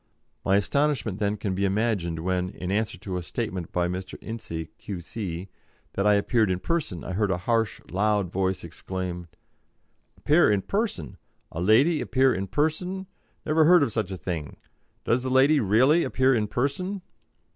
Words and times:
My 0.43 0.55
astonishment, 0.55 1.19
then, 1.19 1.37
can 1.37 1.53
be 1.53 1.63
imagined 1.63 2.21
when, 2.21 2.49
in 2.49 2.71
answer 2.71 2.97
to 2.97 3.17
a 3.17 3.21
statement 3.21 3.71
by 3.71 3.87
Mr. 3.87 4.17
Ince, 4.19 4.67
Q.C., 4.79 5.47
that 5.93 6.07
I 6.07 6.15
appeared 6.15 6.49
in 6.49 6.57
person, 6.57 7.03
I 7.03 7.11
heard 7.11 7.29
a 7.29 7.37
harsh, 7.37 7.81
loud 7.91 8.31
voice 8.31 8.63
exclaim: 8.63 9.27
"Appear 10.17 10.49
in 10.49 10.63
person? 10.63 11.17
A 11.51 11.61
lady 11.61 12.01
appear 12.01 12.33
in 12.33 12.47
person? 12.47 13.05
Never 13.45 13.65
heard 13.65 13.83
of 13.83 13.91
such 13.91 14.09
a 14.09 14.17
thing! 14.17 14.57
Does 15.03 15.21
the 15.21 15.29
lady 15.29 15.59
really 15.59 16.03
appear 16.03 16.33
in 16.33 16.47
person?" 16.47 17.03